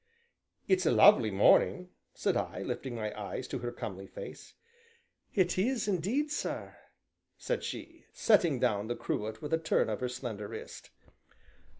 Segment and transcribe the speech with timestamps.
[0.67, 4.55] "It's a lovely morning!" said I, lifting my eyes to her comely face.
[5.35, 6.75] "It is indeed, sir,"
[7.37, 10.89] said she, setting down the cruet with a turn of her slender wrist.